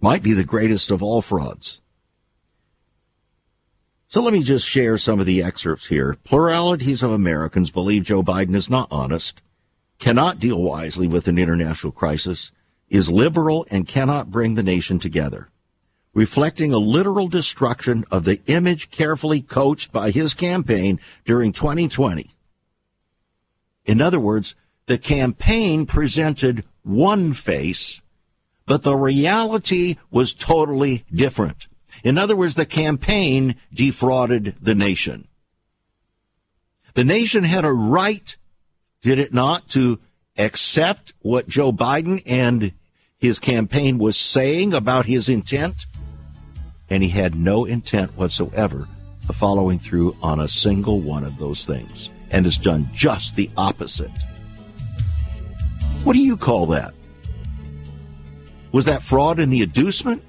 [0.00, 1.80] Might be the greatest of all frauds.
[4.08, 6.16] So let me just share some of the excerpts here.
[6.24, 9.40] Pluralities of Americans believe Joe Biden is not honest,
[9.98, 12.50] cannot deal wisely with an international crisis,
[12.90, 15.48] is liberal and cannot bring the nation together,
[16.12, 22.30] reflecting a literal destruction of the image carefully coached by his campaign during 2020.
[23.86, 24.54] In other words,
[24.86, 28.02] the campaign presented one face,
[28.66, 31.68] but the reality was totally different.
[32.02, 35.28] In other words, the campaign defrauded the nation.
[36.94, 38.36] The nation had a right,
[39.02, 40.00] did it not, to
[40.36, 42.72] accept what Joe Biden and
[43.20, 45.84] his campaign was saying about his intent,
[46.88, 48.88] and he had no intent whatsoever
[49.28, 53.50] of following through on a single one of those things, and has done just the
[53.56, 54.10] opposite.
[56.02, 56.94] What do you call that?
[58.72, 60.22] Was that fraud in the inducement?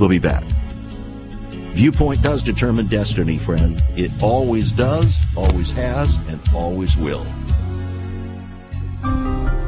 [0.00, 0.44] We'll be back.
[1.74, 3.82] Viewpoint does determine destiny, friend.
[3.96, 7.26] It always does, always has, and always will.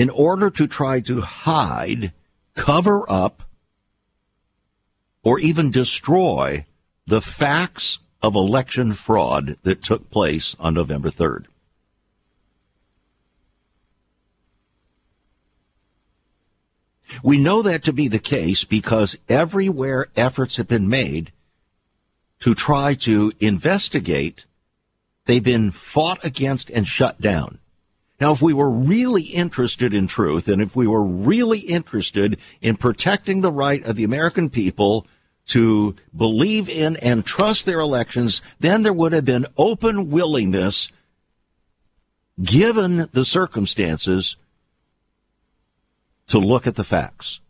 [0.00, 2.12] in order to try to hide,
[2.54, 3.44] cover up,
[5.22, 6.66] or even destroy
[7.06, 11.46] the facts of election fraud that took place on November 3rd.
[17.22, 21.32] We know that to be the case because everywhere efforts have been made
[22.40, 24.44] to try to investigate,
[25.24, 27.60] they've been fought against and shut down.
[28.18, 32.76] Now, if we were really interested in truth and if we were really interested in
[32.76, 35.06] protecting the right of the American people
[35.46, 40.90] to believe in and trust their elections, then there would have been open willingness,
[42.42, 44.36] given the circumstances,
[46.26, 47.40] to look at the facts.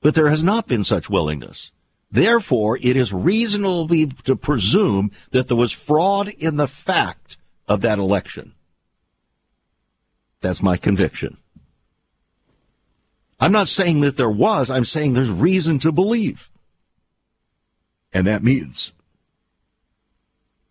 [0.00, 1.70] But there has not been such willingness.
[2.10, 3.86] Therefore, it is reasonable
[4.24, 7.36] to presume that there was fraud in the fact
[7.66, 8.54] of that election.
[10.40, 11.36] That's my conviction.
[13.40, 16.50] I'm not saying that there was, I'm saying there's reason to believe.
[18.12, 18.92] And that means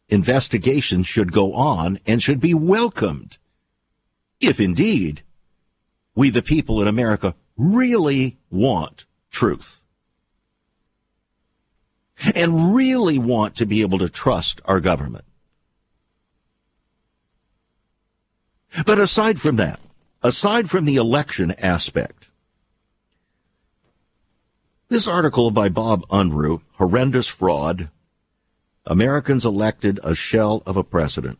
[0.09, 3.37] investigations should go on and should be welcomed.
[4.39, 5.23] If indeed
[6.15, 9.83] we, the people in America, really want truth
[12.35, 15.25] and really want to be able to trust our government.
[18.85, 19.79] But aside from that,
[20.21, 22.27] aside from the election aspect,
[24.89, 27.89] this article by Bob Unruh, Horrendous Fraud,
[28.85, 31.39] Americans Elected a Shell of a President.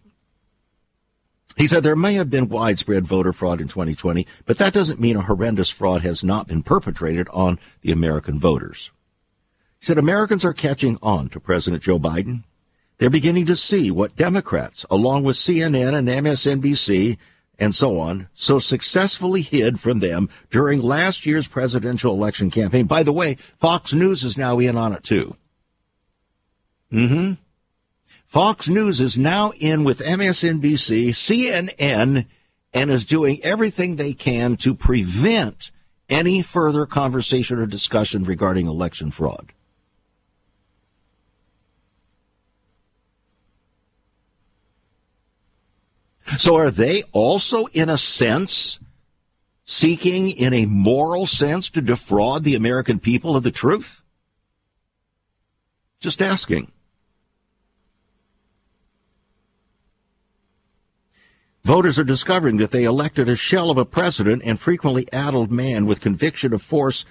[1.55, 5.15] He said there may have been widespread voter fraud in 2020, but that doesn't mean
[5.15, 8.91] a horrendous fraud has not been perpetrated on the American voters.
[9.79, 12.43] He said Americans are catching on to President Joe Biden.
[12.97, 17.17] They're beginning to see what Democrats, along with CNN and MSNBC
[17.59, 22.85] and so on, so successfully hid from them during last year's presidential election campaign.
[22.85, 25.35] By the way, Fox News is now in on it too.
[26.91, 27.33] Mm-hmm.
[28.25, 32.25] Fox News is now in with MSNBC, CNN,
[32.73, 35.71] and is doing everything they can to prevent
[36.09, 39.53] any further conversation or discussion regarding election fraud.
[46.37, 48.79] So are they also, in a sense,
[49.63, 54.03] seeking in a moral sense to defraud the American people of the truth?
[55.99, 56.71] Just asking.
[61.63, 65.85] Voters are discovering that they elected a shell of a president and frequently addled man
[65.85, 67.03] with conviction of force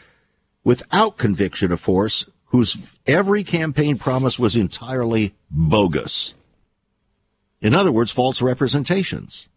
[0.64, 6.34] without conviction of force, whose every campaign promise was entirely bogus.
[7.60, 9.48] In other words, false representations.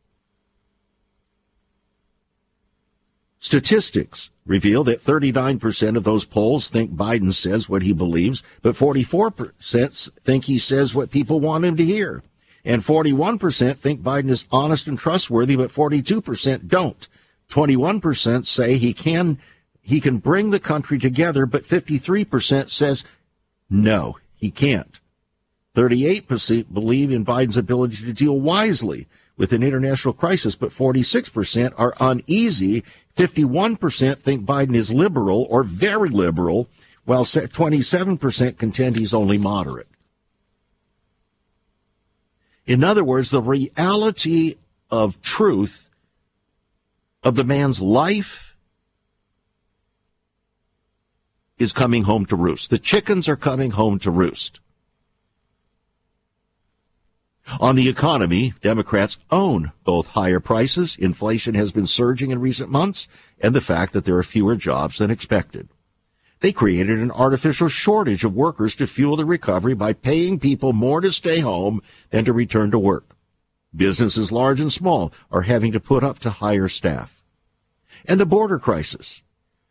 [3.39, 10.11] Statistics reveal that 39% of those polls think Biden says what he believes, but 44%
[10.21, 12.21] think he says what people want him to hear.
[12.65, 17.07] And 41% think Biden is honest and trustworthy, but 42% don't.
[17.49, 19.39] 21% say he can,
[19.81, 23.05] he can bring the country together, but 53% says
[23.69, 24.99] no, he can't.
[25.79, 29.07] 38% believe in Biden's ability to deal wisely
[29.37, 32.83] with an international crisis, but 46% are uneasy.
[33.15, 36.67] 51% think Biden is liberal or very liberal,
[37.05, 39.87] while 27% contend he's only moderate.
[42.65, 44.55] In other words, the reality
[44.91, 45.89] of truth
[47.23, 48.53] of the man's life
[51.57, 52.69] is coming home to roost.
[52.69, 54.59] The chickens are coming home to roost.
[57.59, 63.07] On the economy, Democrats own both higher prices, inflation has been surging in recent months,
[63.39, 65.69] and the fact that there are fewer jobs than expected.
[66.41, 71.01] They created an artificial shortage of workers to fuel the recovery by paying people more
[71.01, 71.81] to stay home
[72.11, 73.15] than to return to work.
[73.75, 77.23] Businesses large and small are having to put up to hire staff.
[78.05, 79.21] And the border crisis,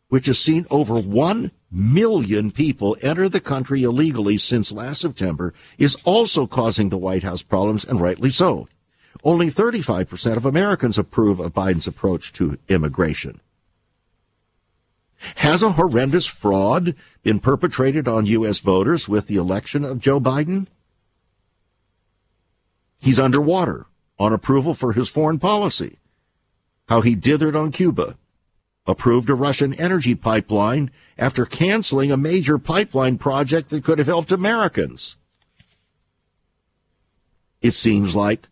[0.09, 5.97] which has seen over 1 million people enter the country illegally since last September, is
[6.05, 8.69] also causing the White House problems, and rightly so.
[9.25, 13.41] Only 35% of Americans approve of Biden's approach to immigration.
[15.37, 18.61] Has a horrendous fraud been perpetrated on U.S.
[18.61, 20.69] voters with the election of Joe Biden?
[23.01, 23.87] He's underwater
[24.19, 25.99] on approval for his foreign policy.
[26.89, 28.17] How he dithered on Cuba.
[28.89, 34.33] Approved a Russian energy pipeline after canceling a major pipeline project that could have helped
[34.33, 35.19] Americans.
[37.61, 38.49] It seems like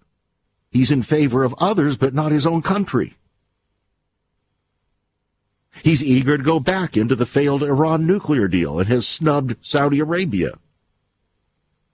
[0.71, 3.15] he's in favor of others, but not his own country.
[5.83, 10.01] He's eager to go back into the failed Iran nuclear deal and has snubbed Saudi
[10.01, 10.59] Arabia.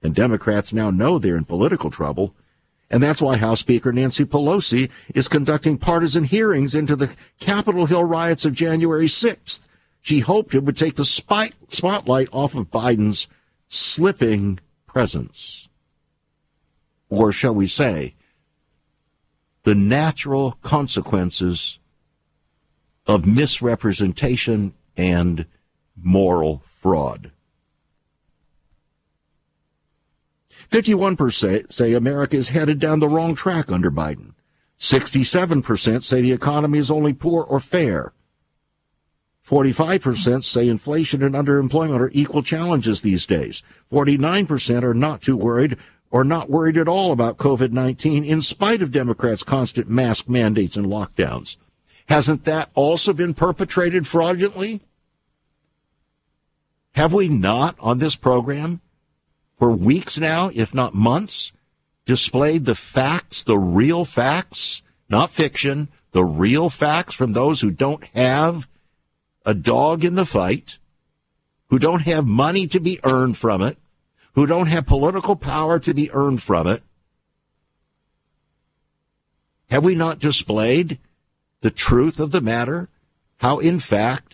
[0.03, 2.34] And Democrats now know they're in political trouble
[2.93, 8.05] And that's why House Speaker Nancy Pelosi is conducting partisan hearings into the Capitol Hill
[8.05, 9.66] riots of January 6th.
[10.03, 13.28] She hoped it would take the spotlight off of Biden's
[13.66, 15.68] slipping presence.
[17.09, 18.14] Or shall we say,
[19.62, 21.78] the natural consequences
[23.07, 25.47] of misrepresentation and
[25.97, 27.32] moral fraud.
[30.73, 34.33] 51% say America is headed down the wrong track under Biden.
[34.81, 38.14] 67% say the economy is only poor or fair.
[39.47, 43.62] 45% say inflation and underemployment are equal challenges these days.
[43.93, 45.77] 49% are not too worried
[46.11, 50.87] or not worried at all about COVID-19 in spite of Democrats' constant mask mandates and
[50.87, 51.57] lockdowns.
[52.09, 54.81] Hasn't that also been perpetrated fraudulently?
[56.95, 58.81] Have we not on this program
[59.63, 61.53] for weeks now, if not months,
[62.05, 68.03] displayed the facts, the real facts, not fiction, the real facts from those who don't
[68.07, 68.67] have
[69.47, 70.79] a dog in the fight,
[71.69, 73.79] who don't have money to be earned from it,
[74.33, 76.83] who don't have political power to be earned from it?
[79.71, 80.99] Have we not displayed
[81.61, 82.89] the truth of the matter?
[83.37, 84.32] How, in fact,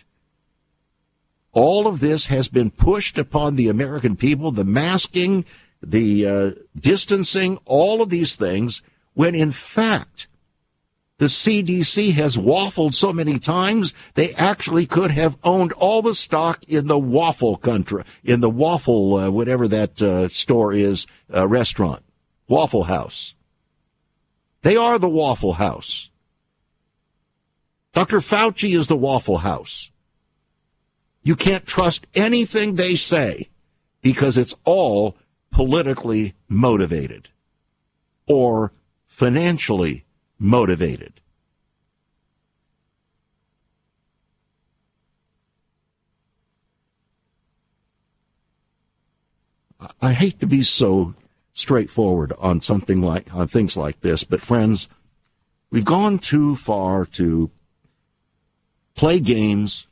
[1.59, 5.43] all of this has been pushed upon the American people, the masking,
[5.83, 8.81] the uh, distancing, all of these things,
[9.13, 10.27] when in fact,
[11.17, 16.63] the CDC has waffled so many times, they actually could have owned all the stock
[16.65, 22.01] in the waffle country, in the waffle, uh, whatever that uh, store is, uh, restaurant,
[22.47, 23.35] Waffle House.
[24.61, 26.09] They are the Waffle House.
[27.91, 28.19] Dr.
[28.19, 29.88] Fauci is the Waffle House.
[31.29, 33.49] You can't trust anything they say
[34.01, 35.15] because it's all
[35.51, 37.29] politically motivated
[38.25, 38.73] or
[39.05, 40.05] financially
[40.39, 41.21] motivated.
[50.01, 51.13] I hate to be so
[51.53, 54.89] straightforward on something like on things like this, but friends,
[55.69, 57.51] we've gone too far to
[58.95, 59.85] play games,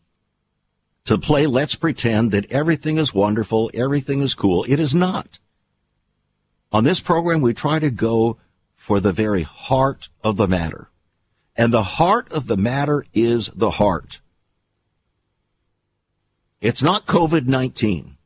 [1.08, 4.66] to play let's pretend that everything is wonderful, everything is cool.
[4.68, 5.40] It is not.
[6.74, 8.38] On this program, we try to go
[8.76, 10.90] for the very heart of the matter.
[11.56, 14.20] And the heart of the matter is the heart.
[16.60, 18.18] It's not COVID-19.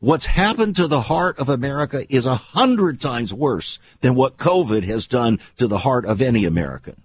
[0.00, 4.84] What's happened to the heart of America is a hundred times worse than what COVID
[4.84, 7.02] has done to the heart of any American.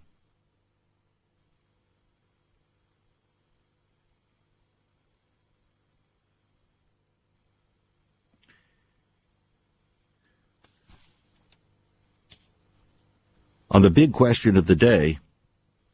[13.74, 15.17] On the big question of the day,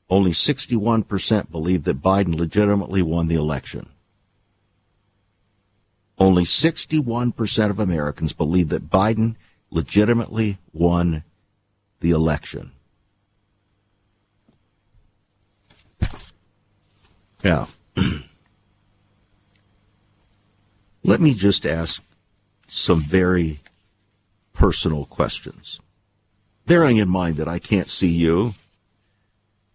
[0.10, 3.88] only 61% believe that Biden legitimately won the election.
[6.18, 9.36] Only 61% of Americans believe that Biden
[9.72, 11.24] legitimately won
[12.02, 12.74] the election.
[17.42, 17.70] Now,
[21.04, 22.04] let me just ask
[22.68, 23.62] some very
[24.52, 25.80] personal questions
[26.70, 28.54] bearing in mind that I can't see you.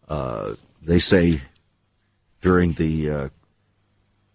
[0.09, 1.43] Uh, they say
[2.41, 3.29] during the uh,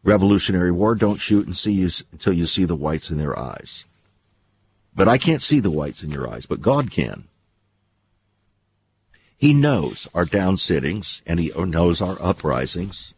[0.04, 3.86] Revolutionary War, don't shoot and see you until you see the whites in their eyes.
[4.94, 7.30] But I can't see the whites in your eyes, but God can.
[9.38, 13.14] He knows our down sittings and he knows our uprisings.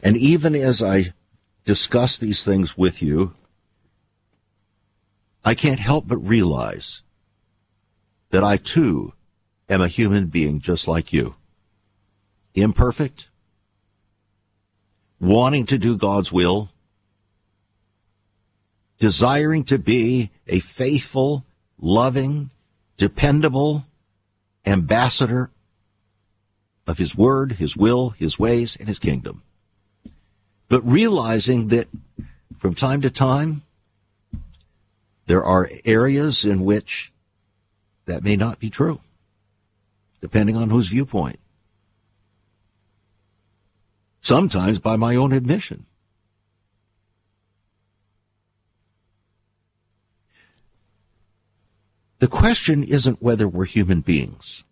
[0.00, 1.12] And even as I
[1.64, 3.34] discuss these things with you,
[5.44, 7.02] I can't help but realize
[8.30, 9.12] that I too
[9.68, 11.34] am a human being just like you.
[12.54, 13.28] Imperfect,
[15.20, 16.70] wanting to do God's will,
[18.98, 21.44] desiring to be a faithful,
[21.78, 22.50] loving,
[22.96, 23.84] dependable
[24.64, 25.50] ambassador
[26.86, 29.42] of His Word, His will, His ways, and His kingdom.
[30.68, 31.88] But realizing that
[32.58, 33.62] from time to time,
[35.26, 37.12] there are areas in which
[38.06, 39.00] that may not be true,
[40.20, 41.38] depending on whose viewpoint.
[44.20, 45.86] Sometimes by my own admission.
[52.18, 54.64] The question isn't whether we're human beings.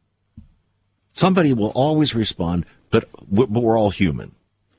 [1.12, 4.34] Somebody will always respond, but we're all human.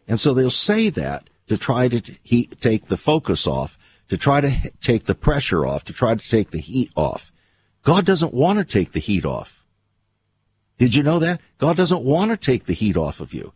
[0.08, 3.78] And so they'll say that to try to take the focus off,
[4.10, 7.32] to try to take the pressure off, to try to take the heat off
[7.86, 9.64] God doesn't want to take the heat off.
[10.80, 11.40] Did you know that?
[11.60, 13.54] God doesn't want to take the heat off of you.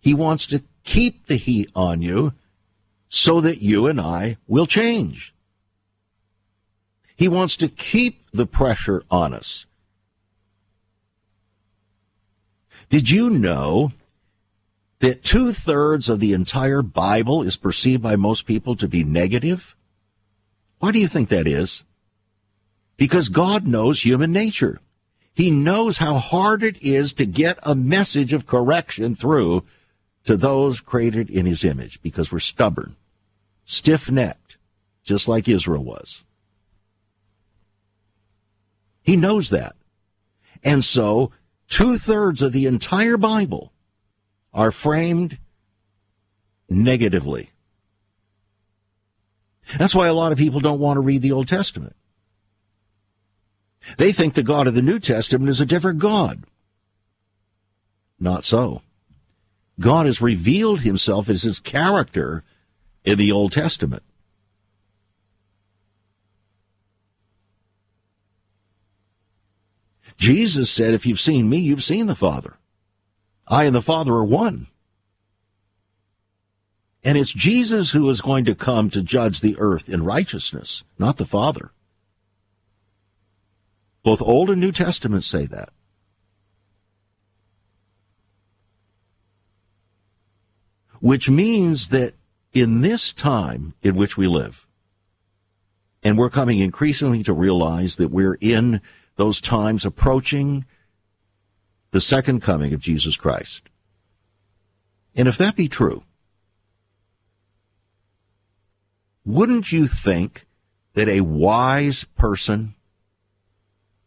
[0.00, 2.34] He wants to keep the heat on you
[3.08, 5.34] so that you and I will change.
[7.16, 9.66] He wants to keep the pressure on us.
[12.88, 13.90] Did you know
[15.00, 19.74] that two thirds of the entire Bible is perceived by most people to be negative?
[20.78, 21.82] Why do you think that is?
[22.96, 24.80] Because God knows human nature.
[25.34, 29.64] He knows how hard it is to get a message of correction through
[30.24, 32.96] to those created in his image because we're stubborn,
[33.64, 34.56] stiff necked,
[35.02, 36.22] just like Israel was.
[39.02, 39.74] He knows that.
[40.62, 41.30] And so
[41.68, 43.72] two thirds of the entire Bible
[44.52, 45.38] are framed
[46.70, 47.50] negatively.
[49.78, 51.96] That's why a lot of people don't want to read the Old Testament.
[53.98, 56.44] They think the God of the New Testament is a different God.
[58.18, 58.82] Not so.
[59.80, 62.44] God has revealed himself as his character
[63.04, 64.02] in the Old Testament.
[70.16, 72.56] Jesus said, If you've seen me, you've seen the Father.
[73.46, 74.68] I and the Father are one.
[77.02, 81.18] And it's Jesus who is going to come to judge the earth in righteousness, not
[81.18, 81.73] the Father.
[84.04, 85.70] Both Old and New Testaments say that.
[91.00, 92.14] Which means that
[92.52, 94.66] in this time in which we live,
[96.02, 98.82] and we're coming increasingly to realize that we're in
[99.16, 100.66] those times approaching
[101.90, 103.70] the second coming of Jesus Christ.
[105.14, 106.04] And if that be true,
[109.24, 110.46] wouldn't you think
[110.92, 112.73] that a wise person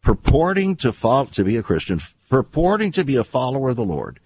[0.08, 2.00] purporting to follow, to be a Christian,
[2.30, 4.20] purporting to be a follower of the Lord,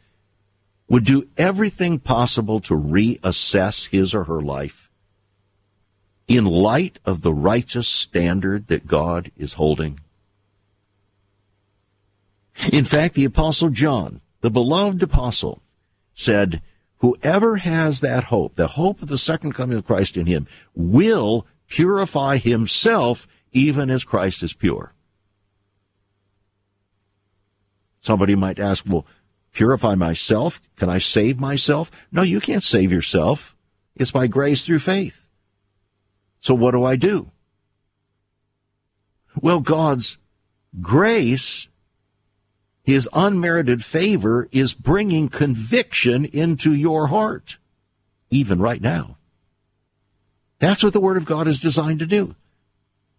[0.86, 4.88] would do everything possible to reassess his or her life
[6.28, 9.98] in light of the righteous standard that God is holding?
[12.72, 15.62] In fact, the apostle John, the beloved apostle,
[16.14, 16.62] said,
[16.98, 21.44] whoever has that hope, the hope of the second coming of Christ in him, will
[21.66, 24.91] purify himself even as Christ is pure.
[28.03, 29.07] Somebody might ask, well,
[29.53, 30.61] purify myself?
[30.76, 31.90] Can I save myself?
[32.12, 33.57] No, you can't save yourself.
[33.96, 35.26] It's by grace through faith.
[36.38, 37.30] So what do I do?
[39.40, 40.18] Well, God's
[40.82, 41.68] grace
[42.82, 47.59] his unmerited favor is bringing conviction into your heart,
[48.30, 49.18] even right now.
[50.59, 52.34] That's what the Word of God is designed to do.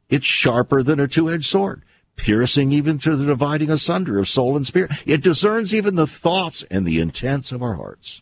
[0.09, 1.83] It's sharper than a two-edged sword,
[2.15, 4.91] piercing even to the dividing asunder of soul and spirit.
[5.05, 8.21] It discerns even the thoughts and the intents of our hearts.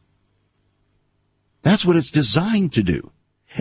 [1.61, 3.11] That's what it's designed to do.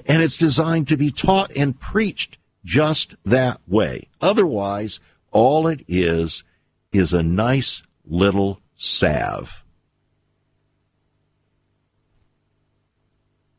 [0.07, 4.09] And it's designed to be taught and preached just that way.
[4.21, 5.01] Otherwise,
[5.33, 6.45] all it is
[6.93, 9.65] is a nice little salve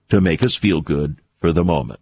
[0.09, 1.99] to make us feel good for the moment.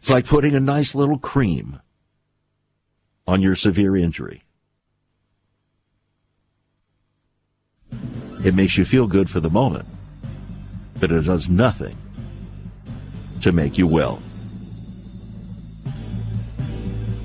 [0.00, 1.78] It's like putting a nice little cream
[3.26, 4.44] on your severe injury.
[8.42, 9.86] It makes you feel good for the moment,
[10.98, 11.98] but it does nothing
[13.42, 14.22] to make you well.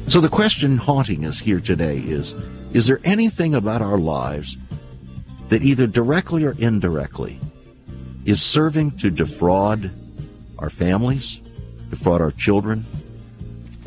[0.07, 2.35] So the question haunting us here today is
[2.73, 4.57] Is there anything about our lives
[5.47, 7.39] that either directly or indirectly
[8.25, 9.91] is serving to defraud
[10.59, 11.39] our families,
[11.95, 12.85] defraud our children,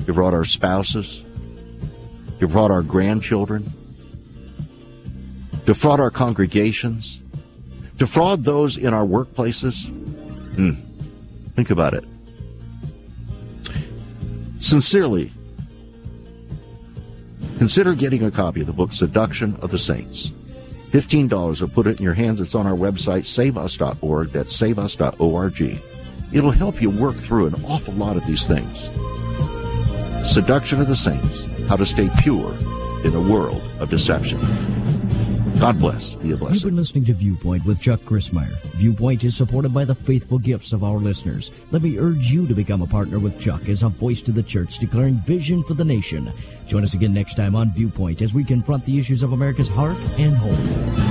[0.07, 1.23] defraud our spouses,
[2.39, 3.71] defraud our grandchildren,
[5.65, 7.21] defraud our congregations,
[7.97, 9.89] defraud those in our workplaces?
[10.57, 10.73] Hmm.
[11.55, 12.05] Think about it.
[14.59, 15.33] Sincerely,
[17.59, 20.31] Consider getting a copy of the book Seduction of the Saints.
[20.93, 22.41] $15 will put it in your hands.
[22.41, 24.31] It's on our website, saveus.org.
[24.31, 25.83] That's saveus.org.
[26.33, 28.91] It'll help you work through an awful lot of these things.
[30.31, 32.55] Seduction of the Saints How to Stay Pure
[33.05, 34.39] in a World of Deception.
[35.59, 36.15] God bless.
[36.15, 36.55] Be a blessing.
[36.55, 38.57] You've been listening to Viewpoint with Chuck Crismier.
[38.77, 41.51] Viewpoint is supported by the faithful gifts of our listeners.
[41.73, 44.43] Let me urge you to become a partner with Chuck as a voice to the
[44.43, 46.33] church declaring vision for the nation.
[46.67, 49.97] Join us again next time on Viewpoint as we confront the issues of America's heart
[50.17, 51.08] and home.